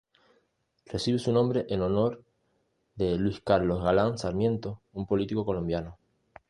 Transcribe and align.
Recibe 0.87 1.19
su 1.19 1.31
nombre 1.31 1.67
en 1.69 1.83
honor 1.83 2.23
de 2.95 3.19
Luis 3.19 3.39
Carlos 3.41 3.83
Galán 3.83 4.17
Sarmiento 4.17 4.81
un 4.93 5.05
político 5.05 5.45
colombiano. 5.45 5.99